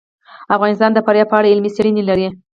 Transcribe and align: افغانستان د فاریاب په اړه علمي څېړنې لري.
افغانستان 0.55 0.91
د 0.93 0.99
فاریاب 1.05 1.27
په 1.31 1.35
اړه 1.37 1.51
علمي 1.51 1.69
څېړنې 1.75 2.03
لري. 2.09 2.27